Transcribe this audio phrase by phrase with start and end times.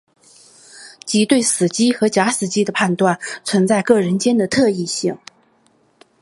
[1.05, 5.19] 即对死机和假死机的判断存在各人间的特异性。